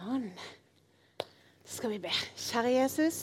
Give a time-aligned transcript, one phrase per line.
[0.00, 0.30] Sånn.
[1.66, 2.10] Så skal vi be.
[2.40, 3.18] Kjære Jesus,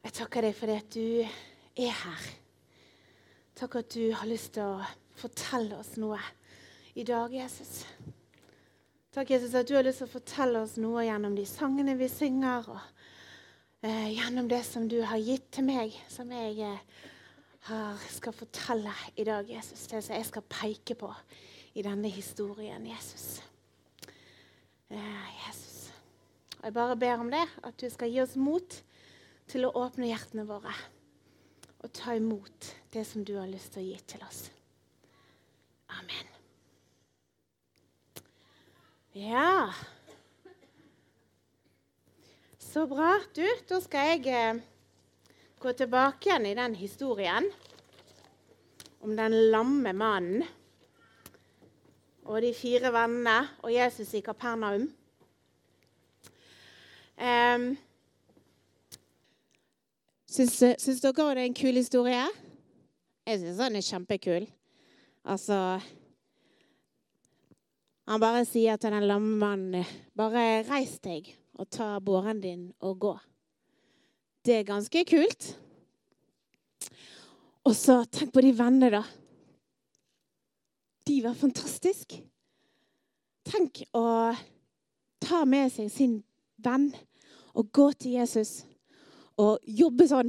[0.00, 2.28] jeg takker deg for det at du er her.
[3.58, 4.86] Takk at du har lyst til å
[5.20, 6.16] fortelle oss noe
[6.96, 7.82] i dag, Jesus.
[9.12, 12.08] Takk, Jesus, at du har lyst til å fortelle oss noe gjennom de sangene vi
[12.08, 18.38] synger, og eh, gjennom det som du har gitt til meg, som jeg eh, skal
[18.40, 19.84] fortelle i dag, Jesus.
[19.92, 21.12] Det som jeg skal peke på
[21.76, 23.42] i denne historien, Jesus.
[24.90, 25.90] Jesus.
[26.62, 28.78] Jeg bare ber om det, at du skal gi oss mot
[29.48, 30.72] til å åpne hjertene våre
[31.78, 34.48] og ta imot det som du har lyst til å gi til oss.
[35.94, 36.26] Amen.
[39.18, 39.72] Ja
[42.58, 43.16] Så bra.
[43.34, 44.58] Du, da skal jeg eh,
[45.58, 47.48] gå tilbake igjen i den historien
[49.00, 50.44] om den lamme mannen
[52.28, 54.84] og de fire vennene og Jesus i Kapernaum.
[57.18, 57.70] Um,
[60.28, 62.26] syns, syns dere det er en kul historie?
[63.26, 64.48] Jeg syns den er kjempekul.
[65.28, 65.80] Altså
[68.08, 69.84] Han bare sier til den lamme mannen
[70.16, 71.26] Bare reis deg
[71.58, 73.16] og ta båren din og gå.
[74.46, 75.48] Det er ganske kult.
[77.66, 79.02] Og så tenk på de vennene, da.
[81.18, 82.12] De var fantastisk.
[83.42, 84.30] Tenk å
[85.18, 86.12] ta med seg sin
[86.62, 86.92] venn
[87.58, 88.60] og gå til Jesus
[89.42, 90.28] og jobbe sånn.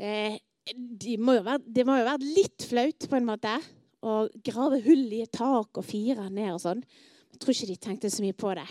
[0.00, 3.52] Det må jo være, det må jo være litt flaut på en måte
[4.00, 4.14] å
[4.48, 6.80] grave hull i et tak og fire ned og sånn.
[7.34, 8.64] Jeg tror ikke de tenkte så mye på det.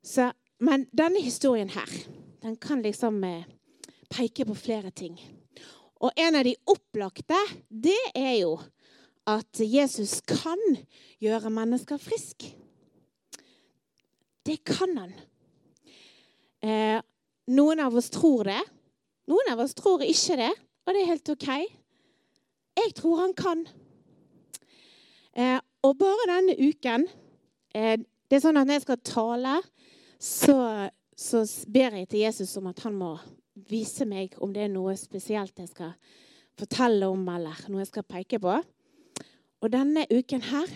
[0.00, 0.30] Så,
[0.64, 1.92] men denne historien her,
[2.40, 3.44] den kan liksom eh,
[4.08, 5.20] peke på flere ting.
[6.00, 8.56] Og en av de opplagte, det er jo
[9.26, 10.60] at Jesus kan
[11.22, 12.52] gjøre mennesker friske.
[14.46, 15.14] Det kan han.
[16.62, 17.00] Eh,
[17.50, 18.60] noen av oss tror det.
[19.26, 20.52] Noen av oss tror ikke det,
[20.86, 21.48] og det er helt OK.
[22.76, 23.64] Jeg tror han kan.
[25.34, 27.04] Eh, og bare denne uken
[27.74, 29.56] eh, Det er sånn at når jeg skal tale,
[30.18, 30.56] så,
[31.14, 33.12] så ber jeg til Jesus om at han må
[33.68, 35.92] vise meg om det er noe spesielt jeg skal
[36.58, 38.56] fortelle om, eller noe jeg skal peke på.
[39.64, 40.70] Og denne uken her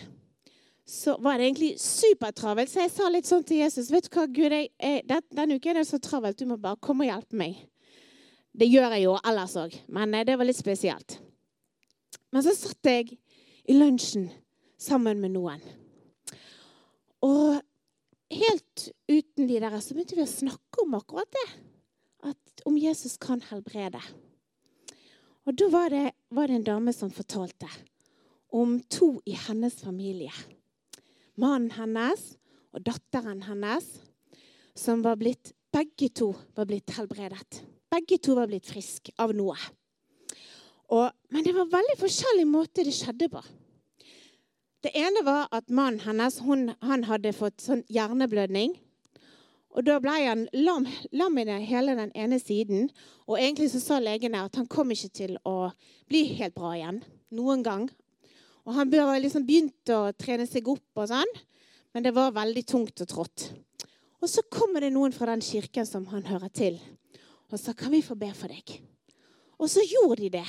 [0.91, 2.70] så var det egentlig supertravelt.
[2.70, 5.58] Så jeg sa litt sånn til Jesus vet du hva, Gud, jeg, jeg, den, Denne
[5.60, 6.38] uken er så travelt.
[6.41, 7.60] Du må bare komme og hjelpe meg.
[8.50, 11.20] Det gjør jeg jo ellers òg, men eh, det var litt spesielt.
[12.34, 13.14] Men så satt jeg
[13.70, 14.26] i lunsjen
[14.80, 15.62] sammen med noen.
[17.22, 17.60] Og
[18.34, 21.47] helt uten de der så begynte vi å snakke om akkurat det.
[22.32, 24.02] At, om Jesus kan helbrede.
[25.48, 27.70] Og da var det, var det en dame som fortalte
[28.52, 30.32] om to i hennes familie
[31.40, 32.34] mannen hennes
[32.74, 33.86] og datteren hennes,
[34.76, 37.60] som var blitt Begge to var blitt helbredet.
[37.94, 39.54] Begge to var blitt friske av noe.
[40.90, 43.38] Og, men det var veldig forskjellig måte det skjedde på.
[44.82, 48.74] Det ene var at mannen hennes hun, han hadde fått sånn hjerneblødning.
[49.70, 52.90] Og Da ble han lam, lam i hele den ene siden.
[53.30, 55.70] Og egentlig så sa legene at han kom ikke til å
[56.10, 57.04] bli helt bra igjen.
[57.30, 57.86] Noen gang.
[58.69, 61.32] Og han bør liksom begynt å trene seg opp, og sånn,
[61.94, 63.48] men det var veldig tungt og trått.
[64.21, 66.76] Og så kommer det noen fra den kirken som han hører til,
[67.50, 68.76] og sa kan vi få be for deg.
[69.60, 70.47] Og så gjorde de det.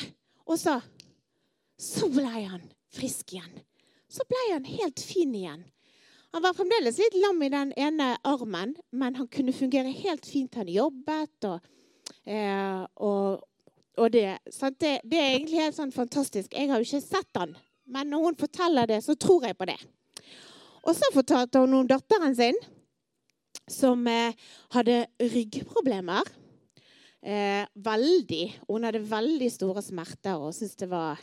[0.47, 0.77] Og så,
[1.79, 2.63] så ble han
[2.93, 3.61] frisk igjen.
[4.11, 5.63] Så ble han helt fin igjen.
[6.31, 10.55] Han var fremdeles litt lam i den ene armen, men han kunne fungere helt fint.
[10.55, 11.65] Han jobbet og,
[12.23, 13.41] eh, og,
[13.99, 16.53] og det, det, det, er egentlig helt sånn fantastisk.
[16.55, 19.67] Jeg har jo ikke sett han men når hun forteller det, så tror jeg på
[19.69, 19.79] det.
[20.81, 22.57] Og så fortalte hun om datteren sin,
[23.69, 24.33] som eh,
[24.73, 26.27] hadde ryggproblemer.
[27.21, 28.45] Eh, veldig.
[28.67, 31.19] Hun hadde veldig store smerter og syntes det var,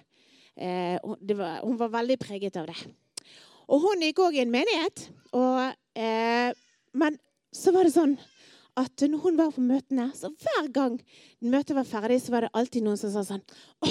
[0.56, 2.78] eh, det var Hun var veldig preget av det.
[3.68, 5.08] Og hun gikk òg i en menighet.
[5.32, 6.52] Og, eh,
[6.94, 7.18] men
[7.52, 8.16] så var det sånn
[8.76, 11.00] at når hun var på møtene, så hver gang
[11.42, 13.42] møtet var ferdig, så var det alltid noen som sa sånn
[13.82, 13.88] Å,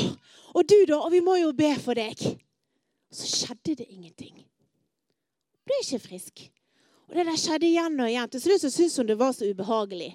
[0.56, 1.02] og du, da?
[1.02, 2.16] Og vi må jo be for deg.
[3.14, 4.36] Så skjedde det ingenting.
[4.38, 6.44] Hun ble ikke frisk.
[7.08, 8.30] Og det der skjedde igjen og igjen.
[8.34, 10.12] Til slutt så syntes hun det var så ubehagelig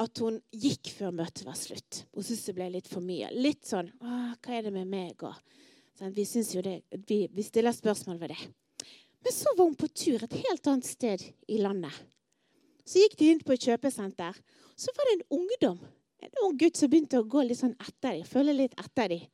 [0.00, 2.04] at hun gikk før møtet var slutt.
[2.14, 3.32] Hun syntes det ble litt for mye.
[3.36, 5.26] Litt sånn Hva er det med meg?
[5.26, 5.34] Og,
[5.98, 6.24] sånn, vi,
[6.64, 6.76] det,
[7.08, 8.40] vi, vi stiller spørsmål ved det.
[9.20, 11.92] Men så var hun på tur et helt annet sted i landet.
[12.86, 14.38] Så gikk de inn på et kjøpesenter.
[14.80, 15.82] Så var det en ungdom,
[16.24, 19.26] en ung gutt som begynte å gå litt sånn etter dem, følge litt etter dem.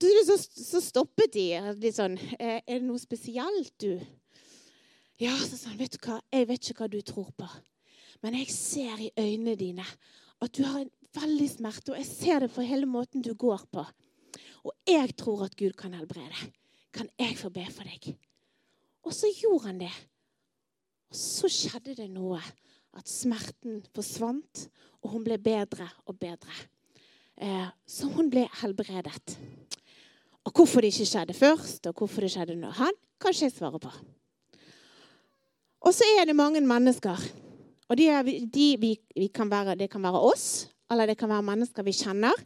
[0.00, 1.46] Til så, så, stoppet de
[1.78, 3.92] litt sånn «Eh, Er det noe spesielt du
[5.20, 7.46] Ja, så sa han, vet du hva, jeg vet ikke hva du tror på,
[8.24, 9.84] men jeg ser i øynene dine
[10.42, 13.62] at du har en veldig smerte, og jeg ser det for hele måten du går
[13.72, 13.84] på.
[14.64, 16.50] Og jeg tror at Gud kan helbrede.
[16.94, 18.14] Kan jeg få be for deg?
[19.04, 19.92] Og så gjorde han det.
[21.12, 22.40] Og så skjedde det noe.
[22.94, 24.68] At smerten forsvant,
[25.02, 26.54] og hun ble bedre og bedre.
[27.34, 29.34] Eh, så hun ble helbredet.
[30.44, 33.56] Og hvorfor det ikke skjedde først, og hvorfor det skjedde når han kan ikke jeg
[33.56, 33.90] svare på.
[35.84, 37.20] Og så er det mange mennesker.
[37.88, 38.08] Og de,
[38.54, 41.96] de vi, vi kan være, det kan være oss, eller det kan være mennesker vi
[41.96, 42.44] kjenner,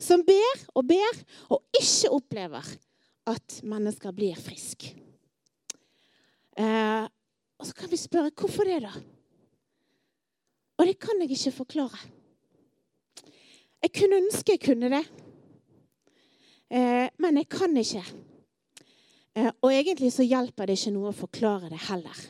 [0.00, 1.20] som ber og ber
[1.52, 2.72] og ikke opplever
[3.28, 4.94] at mennesker blir friske.
[6.58, 7.04] Eh,
[7.58, 8.92] og så kan vi spørre hvorfor det, da?
[10.78, 11.98] Og det kan jeg ikke forklare.
[13.82, 15.04] Jeg kunne ønske jeg kunne det,
[16.68, 18.02] men jeg kan ikke.
[19.38, 22.20] Eh, og egentlig så hjelper det ikke noe å forklare det heller.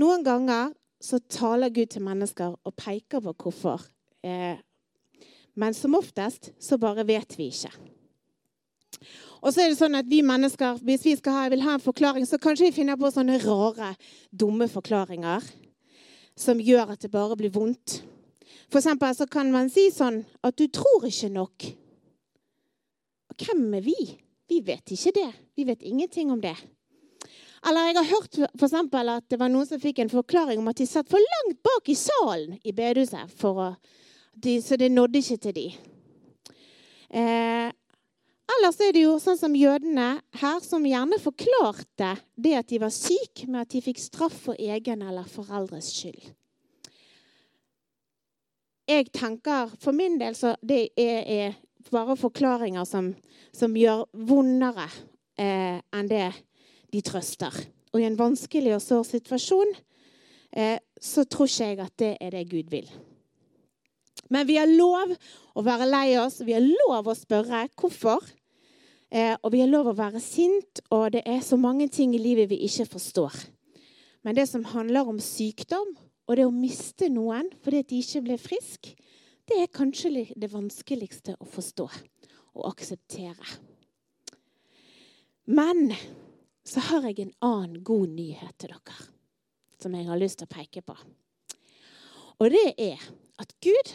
[0.00, 0.72] Noen ganger
[1.02, 3.84] så taler Gud til mennesker og peker på hvorfor.
[4.24, 4.56] Eh,
[5.54, 7.70] men som oftest så bare vet vi ikke.
[9.44, 12.24] Og så er det sånn at vi mennesker, Hvis vi ha, vil ha en forklaring,
[12.26, 13.94] så kanskje vi finner på sånne rare,
[14.32, 15.44] dumme forklaringer
[16.34, 18.00] som gjør at det bare blir vondt.
[18.72, 21.68] For eksempel så kan man si sånn at du tror ikke nok.
[23.40, 23.98] Hvem er vi?
[24.48, 25.30] Vi vet ikke det.
[25.56, 26.56] Vi vet ingenting om det.
[27.64, 30.68] Eller jeg har hørt for eksempel, at det var noen som fikk en forklaring om
[30.68, 33.32] at de satt for langt bak i salen i bedehuset,
[34.34, 35.66] de, så det nådde ikke til de.
[37.14, 37.70] Eh,
[38.56, 40.08] ellers er det jo sånn som jødene
[40.40, 44.58] her, som gjerne forklarte det at de var syke, med at de fikk straff for
[44.60, 46.34] egen eller foreldres skyld.
[48.84, 51.54] Jeg tenker, For min del så det er
[51.92, 53.12] bare forklaringer som,
[53.52, 54.86] som gjør vondere
[55.40, 56.28] eh, enn det
[56.94, 57.54] de trøster.
[57.94, 59.74] Og i en vanskelig og sår situasjon
[60.56, 62.88] eh, så tror ikke jeg at det er det Gud vil.
[64.32, 65.12] Men vi har lov
[65.54, 68.24] å være lei oss, vi har lov å spørre hvorfor.
[69.14, 72.22] Eh, og vi har lov å være sint, og det er så mange ting i
[72.22, 73.36] livet vi ikke forstår.
[74.24, 75.92] Men det som handler om sykdom,
[76.24, 78.94] og det å miste noen fordi de ikke ble friske,
[79.48, 81.88] det er kanskje det vanskeligste å forstå
[82.54, 83.58] og akseptere.
[85.44, 85.92] Men
[86.64, 89.10] så har jeg en annen god nyhet til dere
[89.80, 90.94] som jeg har lyst til å peke på.
[92.40, 93.02] Og det er
[93.42, 93.92] at Gud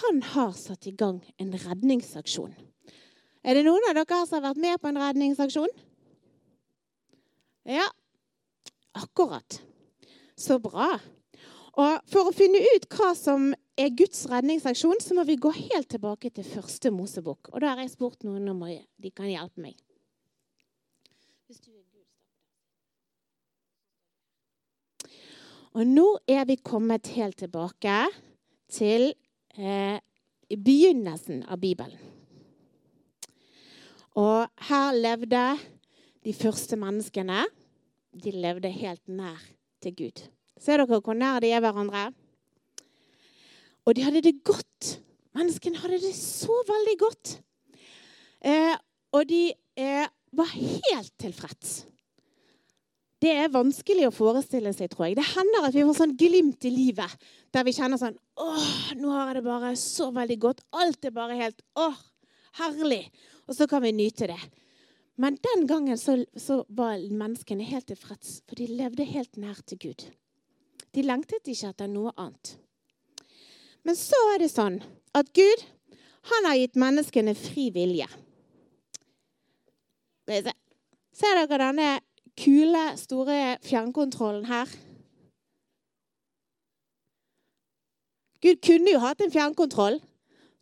[0.00, 2.54] han har satt i gang en redningsaksjon.
[3.44, 5.74] Er det noen av dere som har vært med på en redningsaksjon?
[7.68, 7.84] Ja,
[8.96, 9.60] akkurat.
[10.36, 10.96] Så bra.
[11.74, 15.88] Og For å finne ut hva som er Guds redningsaksjon, så må vi gå helt
[15.90, 17.50] tilbake til første Mosebok.
[17.50, 19.74] Og Da har jeg spurt noen om de kan hjelpe meg.
[25.74, 27.96] Og nå er vi kommet helt tilbake
[28.70, 29.08] til
[29.58, 29.98] eh,
[30.46, 31.98] begynnelsen av Bibelen.
[34.14, 35.42] Og her levde
[36.22, 37.42] de første menneskene.
[38.14, 39.42] De levde helt nær
[39.82, 40.22] til Gud.
[40.64, 42.06] Ser dere hvor nær de er hverandre?
[43.84, 44.94] Og de hadde det godt.
[45.36, 47.34] Menneskene hadde det så veldig godt.
[48.44, 48.76] Eh,
[49.12, 51.82] og de eh, var helt tilfreds.
[53.20, 55.18] Det er vanskelig å forestille seg, tror jeg.
[55.18, 59.12] Det hender at vi får sånn glimt i livet der vi kjenner sånn Åh, nå
[59.14, 60.64] har jeg det bare så veldig godt.
[60.80, 62.00] Alt er bare helt åh,
[62.60, 63.04] herlig.
[63.48, 64.40] Og så kan vi nyte det.
[65.20, 69.80] Men den gangen så, så var menneskene helt tilfreds, for de levde helt nær til
[69.86, 70.08] Gud.
[70.94, 72.54] De lengtet ikke etter noe annet.
[73.84, 74.78] Men så er det sånn
[75.14, 75.64] at Gud
[76.30, 78.08] han har gitt menneskene fri vilje.
[80.24, 81.90] Ser dere denne
[82.40, 84.70] kule, store fjernkontrollen her.
[88.44, 90.00] Gud kunne jo hatt en fjernkontroll.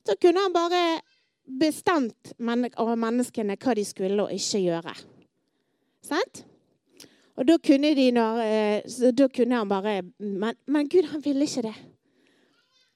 [0.07, 1.01] Så kunne han bare
[1.47, 4.95] bestemt over menneskene hva de skulle og ikke gjøre.
[6.03, 6.43] Sant?
[7.41, 11.47] Og da kunne, de når, eh, da kunne han bare men, men, Gud, han ville
[11.49, 11.75] ikke det.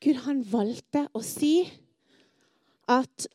[0.04, 1.64] Gud, han valgte å si
[2.92, 3.28] at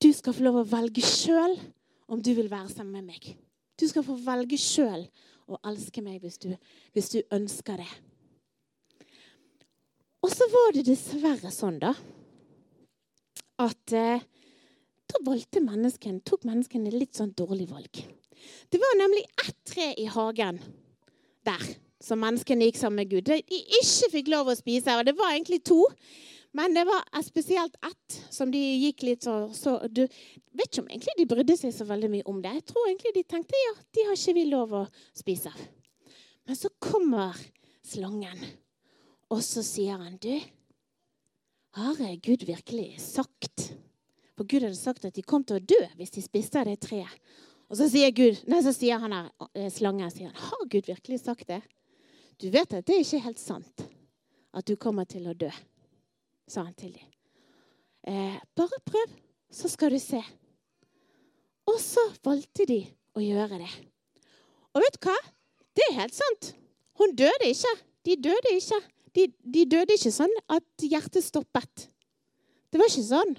[0.00, 1.58] du skal få lov å velge sjøl
[2.08, 3.36] om du vil være sammen med meg.
[3.80, 5.06] Du skal få velge sjøl
[5.50, 6.50] å elske meg hvis du,
[6.96, 7.90] hvis du, ønsker det.
[10.24, 11.92] Og så var det dessverre sånn, da,
[13.60, 14.24] at eh,
[15.10, 18.00] da valgte mennesken, tok menneskene litt sånn dårlig valg.
[18.72, 20.60] Det var nemlig ett tre i hagen
[21.44, 21.64] der
[22.04, 23.28] som menneskene gikk sammen med Gud.
[23.28, 23.40] De
[23.80, 24.96] ikke fikk lov å spise.
[24.98, 25.82] Og det var egentlig to,
[26.54, 30.04] Men det var spesielt ett som de gikk litt så, så du,
[30.54, 32.52] Vet ikke om egentlig de brydde seg så veldig mye om det.
[32.60, 34.82] Jeg tror egentlig de tenkte ja, de har ikke vi lov å
[35.18, 35.50] spise.
[36.46, 37.34] Men så kommer
[37.82, 38.38] slangen,
[39.34, 40.38] og så sier han, du
[41.74, 43.72] Har Gud virkelig sagt
[44.38, 46.78] For Gud hadde sagt at de kom til å dø hvis de spiste av det
[46.86, 47.10] treet.
[47.72, 50.90] Og så sier, Gud, nei, så sier han her, eh, slangen sier han, har Gud
[50.90, 51.62] virkelig sagt det?
[52.40, 53.84] Du vet at det er ikke helt sant
[54.54, 55.50] at du kommer til å dø,
[56.46, 57.10] sa han til dem.
[58.06, 59.14] Eh, bare prøv,
[59.50, 60.20] så skal du se.
[61.70, 62.82] Og så valgte de
[63.16, 63.70] å gjøre det.
[64.74, 65.16] Og vet du hva?
[65.74, 66.52] Det er helt sant.
[67.00, 67.72] Hun døde ikke.
[68.04, 68.80] De døde ikke.
[69.14, 71.88] De, de døde ikke sånn at hjertet stoppet.
[72.70, 73.34] Det var ikke sånn.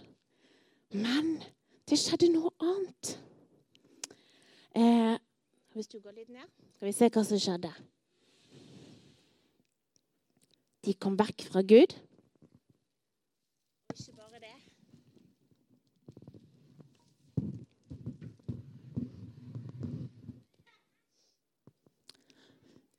[0.95, 1.35] Men
[1.89, 3.15] det skjedde noe annet.
[4.75, 5.17] Eh,
[5.73, 7.69] hvis du går litt ned, skal vi se hva som skjedde.
[10.83, 11.95] De kom vekk fra Gud.
[13.95, 14.51] Ikke bare det.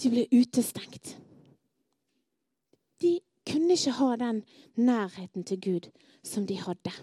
[0.00, 1.12] De ble utestengt.
[3.04, 4.40] De kunne ikke ha den
[4.80, 5.92] nærheten til Gud
[6.24, 6.96] som de hadde.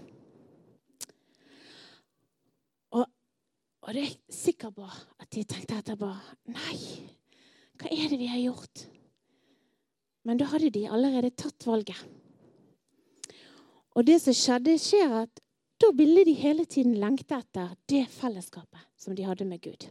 [3.83, 6.09] Og det er jeg sikker på at de tenkte etterpå
[6.55, 6.77] Nei,
[7.79, 8.85] hva er det vi har gjort?
[10.23, 11.99] Men da hadde de allerede tatt valget.
[13.93, 15.41] Og det som skjedde, skjer at
[15.83, 19.89] da ville de hele tiden lengte etter det fellesskapet som de hadde med Gud.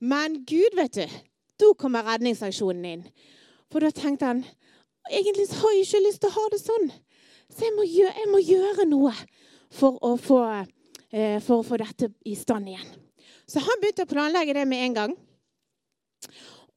[0.00, 1.18] Men Gud, vet du,
[1.60, 3.04] da kommer redningsaksjonen inn.
[3.68, 4.42] For da tenkte han
[5.10, 6.88] egentlig har jeg ikke lyst til å ha det sånn.
[7.52, 9.12] Så jeg må gjøre, jeg må gjøre noe
[9.72, 10.40] for å, få,
[11.12, 13.01] eh, for å få dette i stand igjen.
[13.52, 15.14] Så han begynte å planlegge det med en gang.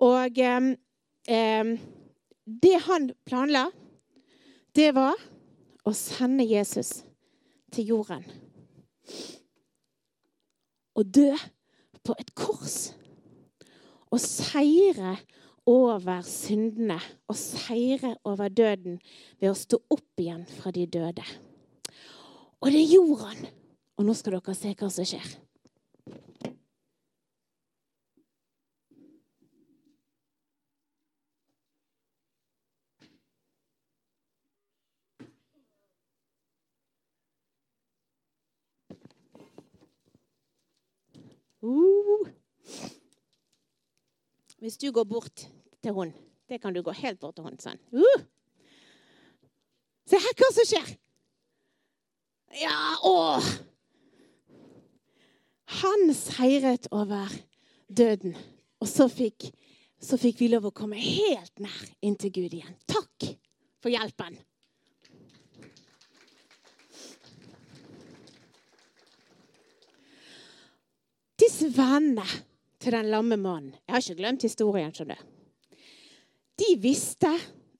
[0.04, 1.70] Og eh,
[2.46, 3.70] det han planla,
[4.76, 5.16] det var
[5.88, 6.98] å sende Jesus
[7.72, 8.26] til jorden.
[11.00, 11.32] Og dø
[12.04, 12.92] på et kors.
[14.12, 15.16] Og seire
[15.66, 17.00] over syndene
[17.32, 19.00] og seire over døden
[19.40, 21.26] ved å stå opp igjen fra de døde.
[22.60, 23.50] Og det gjorde han.
[23.96, 25.36] Og nå skal dere se hva som skjer.
[41.66, 42.30] Uh.
[44.62, 45.48] Hvis du går bort
[45.82, 46.14] til hun,
[46.50, 47.80] Det kan du gå helt bort til hun sånn.
[47.90, 48.22] Uh.
[50.06, 50.92] Se her hva som skjer!
[52.62, 53.42] Ja, å!
[55.82, 57.34] Han seiret over
[57.90, 58.36] døden.
[58.78, 59.48] Og så fikk,
[59.98, 62.78] så fikk vi lov å komme helt nær inntil Gud igjen.
[62.86, 63.32] Takk
[63.82, 64.38] for hjelpen.
[71.64, 72.26] Vennene
[72.82, 74.94] til den lamme mannen Jeg har ikke glemt historien.
[74.94, 75.22] skjønner
[76.58, 77.32] De visste,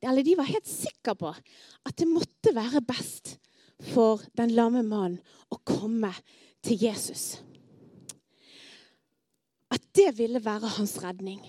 [0.02, 1.32] eller de var helt sikre på,
[1.86, 3.38] at det måtte være best
[3.92, 5.20] for den lamme mannen
[5.52, 6.12] å komme
[6.64, 7.42] til Jesus.
[9.72, 11.42] At det ville være hans redning.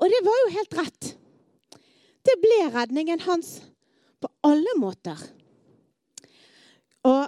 [0.00, 1.10] Og det var jo helt rett.
[2.24, 3.58] Det ble redningen hans
[4.20, 5.20] på alle måter.
[7.08, 7.24] Og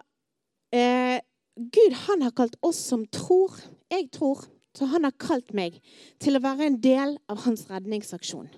[0.73, 1.21] eh,
[1.57, 3.55] Gud han har kalt oss som tror,
[3.93, 5.77] jeg tror, så han har kalt meg
[6.23, 8.49] til å være en del av hans redningsaksjon.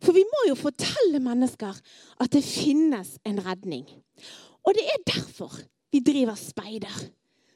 [0.00, 1.76] For vi må jo fortelle mennesker
[2.20, 3.86] at det finnes en redning.
[4.64, 5.56] Og det er derfor
[5.92, 6.96] vi driver speider.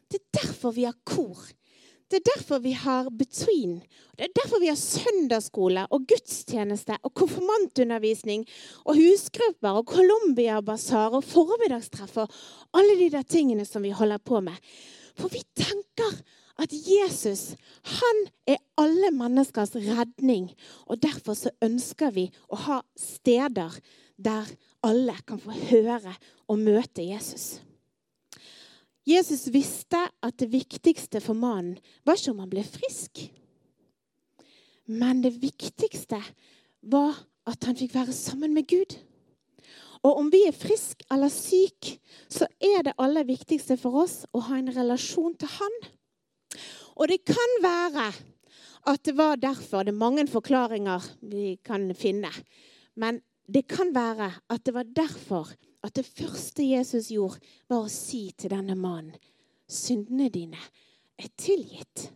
[0.09, 1.41] Det er derfor vi har kor.
[2.15, 3.81] Det er derfor vi har Between.
[4.15, 8.45] Det er derfor vi har søndagsskole og gudstjeneste og konfirmantundervisning
[8.85, 12.31] og husgrupper og Colombia-basar og formiddagstreffer.
[12.71, 14.55] Alle de der tingene som vi holder på med.
[15.19, 16.23] For vi tenker
[16.63, 17.57] at Jesus
[17.99, 20.53] han er alle menneskers redning.
[20.87, 23.75] Og derfor så ønsker vi å ha steder
[24.15, 24.55] der
[24.87, 26.15] alle kan få høre
[26.47, 27.64] og møte Jesus.
[29.05, 33.27] Jesus visste at det viktigste for mannen var ikke om han ble frisk.
[34.89, 36.21] Men det viktigste
[36.89, 37.19] var
[37.49, 38.97] at han fikk være sammen med Gud.
[40.05, 41.97] Og om vi er friske eller syke,
[42.29, 45.79] så er det aller viktigste for oss å ha en relasjon til Han.
[47.01, 48.11] Og det kan være
[48.93, 49.85] at det var derfor.
[49.85, 52.31] Det er mange forklaringer vi kan finne.
[53.01, 55.49] Men det kan være at det var derfor
[55.85, 59.17] at det første Jesus gjorde, var å si til denne mannen
[59.69, 60.61] syndene dine
[61.21, 62.09] er tilgitt.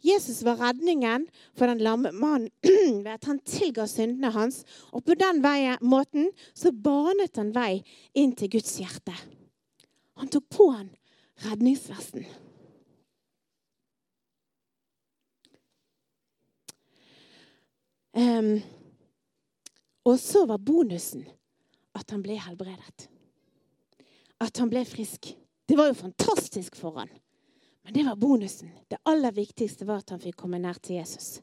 [0.00, 1.26] Jesus var redningen
[1.58, 2.48] for den lamme mannen
[3.04, 4.62] ved at han tilga syndene hans.
[4.96, 7.82] Og på den veien, måten så banet han vei
[8.16, 9.14] inn til Guds hjerte.
[10.20, 10.88] Han tok på han
[11.44, 12.24] redningsvesten.
[18.10, 18.56] Um,
[20.08, 21.22] og så var bonusen
[22.14, 23.08] han ble helbredet.
[24.40, 25.32] At han ble frisk.
[25.68, 27.10] Det var jo fantastisk for han.
[27.84, 28.72] Men det var bonusen.
[28.88, 31.38] Det aller viktigste var at han fikk komme nær til Jesus.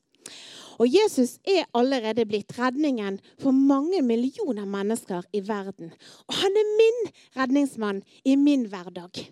[0.77, 5.93] Og Jesus er allerede blitt redningen for mange millioner mennesker i verden.
[6.27, 7.00] Og han er min
[7.38, 9.24] redningsmann i min hverdag.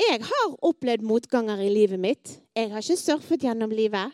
[0.00, 2.36] Jeg har opplevd motganger i livet mitt.
[2.56, 4.12] Jeg har ikke surfet gjennom livet.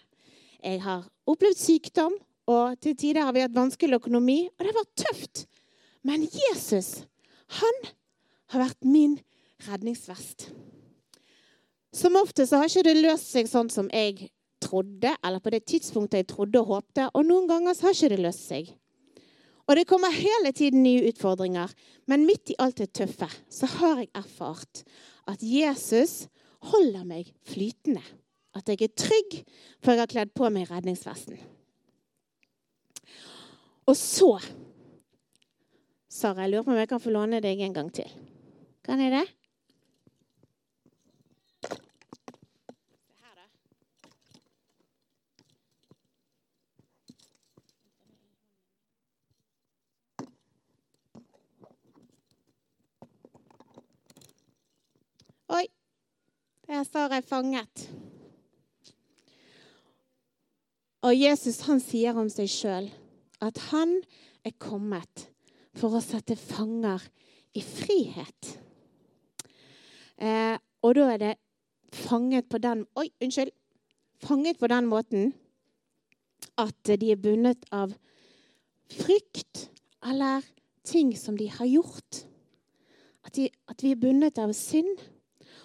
[0.63, 4.47] Jeg har opplevd sykdom, og til tider har vi hatt vanskelig økonomi.
[4.51, 5.47] Og det har vært tøft.
[6.07, 7.03] Men Jesus,
[7.59, 7.83] han
[8.53, 9.19] har vært min
[9.67, 10.51] redningsvest.
[11.97, 14.29] Som ofte så har ikke det løst seg sånn som jeg
[14.63, 18.13] trodde, eller på det tidspunktet jeg trodde og håpte, og noen ganger så har ikke
[18.13, 18.71] det løst seg.
[19.67, 21.73] Og det kommer hele tiden nye utfordringer,
[22.07, 24.85] men midt i alt det tøffe så har jeg erfart
[25.27, 26.29] at Jesus
[26.71, 28.05] holder meg flytende.
[28.57, 29.41] At jeg er trygg,
[29.83, 31.37] for jeg har kledd på meg redningsvesten.
[33.87, 34.31] Og så
[36.17, 38.09] Sara, jeg lurer på om jeg kan få låne deg en gang til.
[38.87, 39.27] Kan jeg det?
[55.53, 55.67] Oi,
[56.65, 57.87] der står jeg fanget.
[61.05, 62.89] Og Jesus han sier om seg sjøl
[63.45, 63.99] at han
[64.49, 65.29] er kommet
[65.77, 67.03] for å sette fanger
[67.57, 68.53] i frihet.
[70.17, 71.35] Eh, og da er det
[71.93, 73.53] fanget på den Oi, unnskyld.
[74.25, 75.35] Fanget på den måten
[76.57, 77.93] at de er bundet av
[78.93, 79.67] frykt
[80.07, 80.45] eller
[80.87, 82.23] ting som de har gjort.
[83.27, 85.01] At, de, at vi er bundet av synd.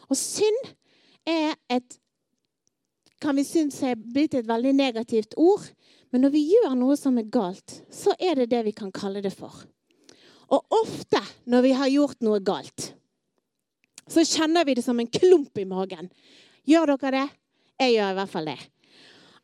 [0.10, 0.72] Og synd
[1.30, 1.98] er et
[3.22, 5.68] kan vi synes er blitt et veldig negativt ord.
[6.12, 9.22] Men når vi gjør noe som er galt, så er det det vi kan kalle
[9.22, 9.54] det for.
[10.52, 12.92] Og ofte når vi har gjort noe galt,
[14.12, 16.10] så kjenner vi det som en klump i magen.
[16.68, 17.28] Gjør dere det?
[17.82, 18.58] Jeg gjør i hvert fall det.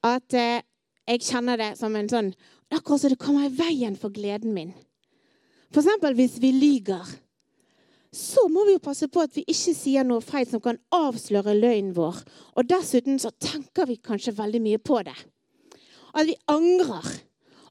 [0.06, 0.65] At eh,
[1.08, 2.36] jeg kjenner det som en sånn
[2.67, 4.74] Akkurat som det kommer i veien for gleden min.
[5.72, 5.88] F.eks.
[6.17, 7.13] hvis vi lyger
[8.17, 11.58] så må vi jo passe på at vi ikke sier noe feil som kan avsløre
[11.58, 12.22] løgnen vår.
[12.56, 15.15] Og dessuten så tenker vi kanskje veldig mye på det.
[16.15, 17.10] At vi angrer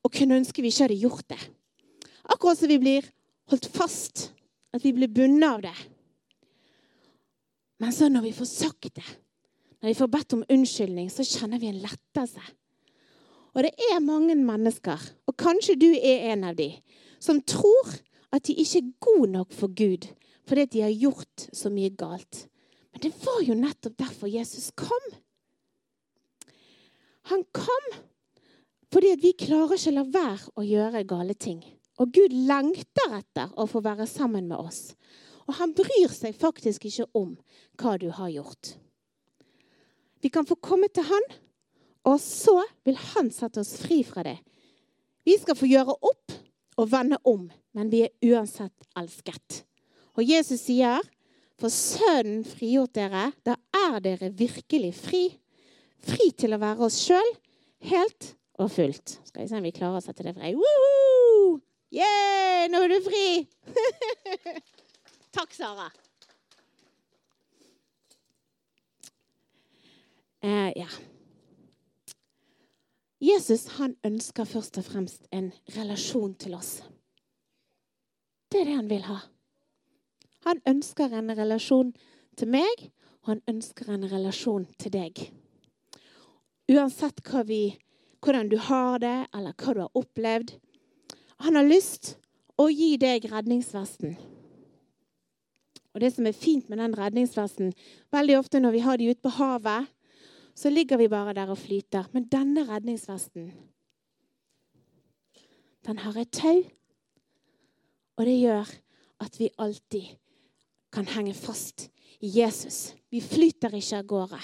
[0.05, 1.41] og kunne ønske vi ikke hadde gjort det.
[2.31, 3.09] Akkurat som vi blir
[3.51, 4.31] holdt fast.
[4.75, 5.77] At vi blir bundet av det.
[7.81, 9.07] Men så når vi får sagt det,
[9.81, 12.43] når vi får bedt om unnskyldning, så kjenner vi en lettelse.
[13.57, 16.71] Og det er mange mennesker, og kanskje du er en av de,
[17.21, 17.95] som tror
[18.35, 20.09] at de ikke er gode nok for Gud
[20.47, 22.45] fordi de har gjort så mye galt.
[22.95, 25.09] Men det var jo nettopp derfor Jesus kom.
[27.33, 27.89] Han kom
[28.95, 31.65] fordi vi klarer ikke å la være å gjøre gale ting.
[31.97, 34.91] Og Gud lengter etter å få være sammen med oss.
[35.47, 37.37] Og han bryr seg faktisk ikke om
[37.81, 38.75] hva du har gjort.
[40.21, 41.29] Vi kan få komme til han,
[42.07, 44.39] og så vil han sette oss fri fra det.
[45.27, 46.35] Vi skal få gjøre opp
[46.77, 49.63] og vende om, men vi er uansett elsket.
[50.17, 51.01] Og Jesus sier,
[51.57, 55.39] 'For Sønnen frigjort dere, da er dere virkelig fri.'
[56.07, 57.33] Fri til å være oss sjøl,
[57.81, 59.19] helt og fullt.
[59.25, 60.53] Skal vi se om vi klarer å sette det fri.
[60.55, 61.06] Woohoo!
[61.95, 63.27] Yeah, nå er du fri!
[65.37, 65.91] Takk, Sara.
[70.43, 70.89] Eh, ja.
[73.23, 76.81] Jesus han ønsker først og fremst en relasjon til oss.
[78.53, 79.21] Det er det han vil ha.
[80.47, 81.95] Han ønsker en relasjon
[82.39, 82.85] til meg,
[83.25, 85.25] og han ønsker en relasjon til deg.
[86.71, 87.79] Uansett vi,
[88.23, 90.55] hvordan du har det, eller hva du har opplevd.
[91.45, 92.17] Han har lyst
[92.57, 94.17] å gi deg redningsvesten.
[95.97, 97.73] Og det som er fint med den redningsvesten
[98.13, 99.89] Veldig ofte når vi har de ute på havet,
[100.57, 102.09] så ligger vi bare der og flyter.
[102.13, 103.51] Men denne redningsvesten,
[105.87, 106.63] den har et tau.
[108.17, 108.71] Og det gjør
[109.21, 110.15] at vi alltid
[110.93, 111.91] kan henge fast
[112.25, 112.95] i Jesus.
[113.13, 114.41] Vi flyter ikke av gårde,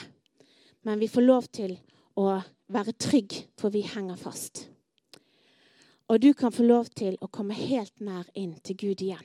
[0.84, 1.78] men vi får lov til
[2.20, 2.34] å
[2.72, 4.66] være trygg, for vi henger fast.
[6.12, 9.24] Og du kan få lov til å komme helt nær inn til Gud igjen.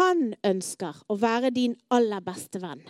[0.00, 2.80] Han ønsker å være din aller beste venn.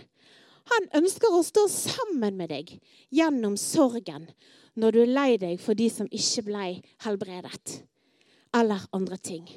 [0.71, 2.71] Han ønsker å stå sammen med deg
[3.11, 4.29] gjennom sorgen
[4.79, 6.67] når du er lei deg for de som ikke ble
[7.03, 7.81] helbredet,
[8.55, 9.49] eller andre ting.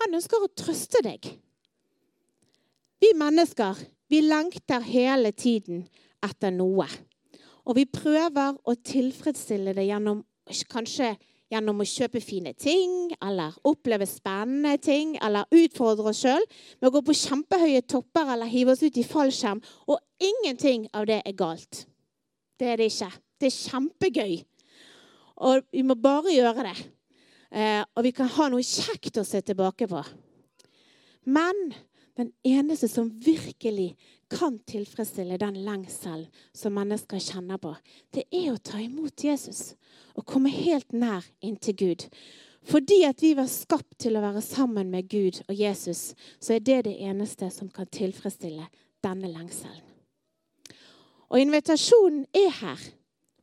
[0.00, 1.28] Han ønsker å trøste deg.
[3.02, 3.76] Vi mennesker
[4.08, 5.84] vi lengter hele tiden
[6.24, 6.88] etter noe.
[7.68, 10.24] Og vi prøver å tilfredsstille det gjennom
[10.72, 11.12] kanskje
[11.52, 16.44] gjennom å kjøpe fine ting eller oppleve spennende ting eller utfordre oss sjøl
[16.80, 19.60] med å gå på kjempehøye topper eller hive oss ut i fallskjerm.
[19.92, 21.84] Og ingenting av det er galt.
[22.58, 23.10] Det er det ikke.
[23.38, 24.34] Det er kjempegøy.
[25.42, 26.76] Og vi må bare gjøre det.
[27.52, 30.02] Eh, og vi kan ha noe kjekt å se tilbake på.
[31.28, 31.58] Men
[32.16, 33.94] den eneste som virkelig
[34.32, 37.74] kan tilfredsstille den lengselen som mennesker kjenner på,
[38.12, 39.74] det er å ta imot Jesus
[40.16, 42.08] og komme helt nær inntil Gud.
[42.68, 46.62] Fordi at vi var skapt til å være sammen med Gud og Jesus, så er
[46.62, 48.68] det det eneste som kan tilfredsstille
[49.02, 49.82] denne lengselen.
[51.32, 52.82] Og invitasjonen er her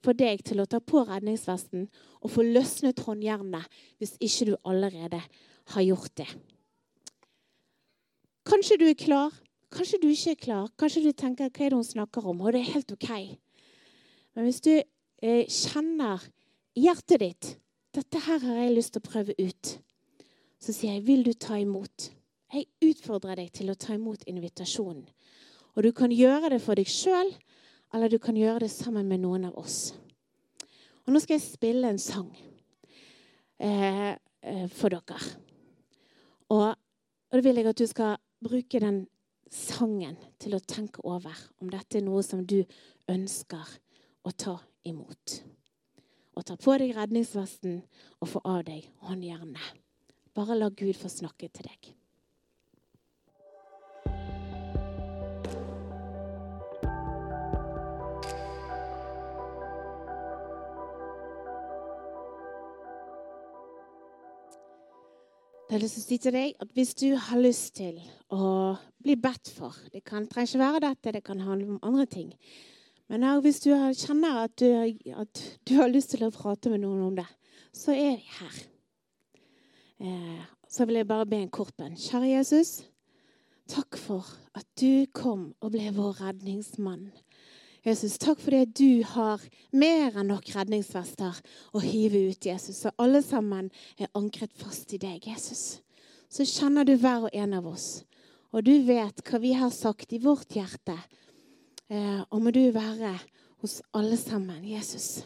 [0.05, 1.89] for deg til å ta på redningsvesten
[2.21, 3.65] og få løsnet håndjernet
[3.99, 5.19] hvis ikke du allerede
[5.73, 6.29] har gjort det.
[8.49, 9.33] Kanskje du er klar,
[9.69, 10.69] kanskje du ikke er klar.
[10.79, 13.09] Kanskje du tenker hva er det hun snakker om, og det er helt OK.
[14.33, 16.23] Men hvis du eh, kjenner
[16.73, 17.49] hjertet ditt
[17.93, 19.69] dette her har jeg lyst til å prøve ut,
[20.61, 22.09] så sier jeg vil du ta imot?
[22.53, 25.03] Jeg utfordrer deg til å ta imot invitasjonen.
[25.77, 27.29] Og du kan gjøre det for deg sjøl,
[27.93, 29.91] eller du kan gjøre det sammen med noen av oss.
[31.05, 32.31] Og nå skal jeg spille en sang
[33.61, 35.21] eh, eh for dere.
[36.49, 39.03] Og, og da vil jeg at du skal bruke den
[39.51, 42.61] sangen til å tenke over om dette er noe som du
[43.09, 43.77] ønsker
[44.23, 45.39] å ta imot.
[46.37, 47.81] Og ta på deg redningsvesten
[48.21, 49.79] og få av deg håndjernet.
[50.35, 51.95] Bare la Gud få snakke til deg.
[65.69, 67.99] Jeg har lyst til å si til deg at Hvis du har lyst til
[68.33, 68.45] å
[69.05, 72.31] bli bedt for Det kan, trenger ikke være dette, det kan handle om andre ting.
[73.09, 74.65] Men hvis du kjenner at du,
[75.13, 77.27] at du, har lyst til å prate med noen om det,
[77.69, 78.57] så er vi her.
[80.01, 81.97] Eh, så vil jeg bare be en kort bønn.
[81.97, 82.73] Kjære Jesus,
[83.69, 84.25] takk for
[84.57, 87.11] at du kom og ble vår redningsmann.
[87.89, 89.41] Jesus, takk for det du har
[89.73, 91.37] mer enn nok redningsvester
[91.73, 92.83] å hive ut, Jesus.
[92.83, 95.79] Så alle sammen er ankret fast i deg, Jesus.
[96.29, 98.03] Så kjenner du hver og en av oss.
[98.53, 100.97] Og du vet hva vi har sagt i vårt hjerte.
[101.89, 103.15] Eh, og må du være
[103.63, 105.23] hos alle sammen, Jesus.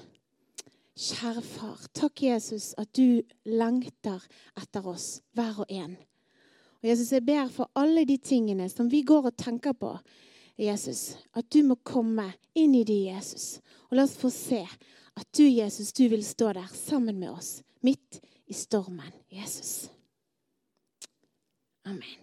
[0.96, 4.24] Kjære far, takk, Jesus, at du lengter
[4.62, 5.98] etter oss, hver og en.
[6.80, 9.98] Og Jesus, jeg ber for alle de tingene som vi går og tenker på
[10.58, 13.58] Jesus, at du må komme inn i de, Jesus.
[13.90, 14.62] Og la oss få se
[15.14, 19.14] at du, Jesus, du vil stå der sammen med oss, midt i stormen.
[19.34, 19.90] Jesus.
[21.86, 22.23] Amen.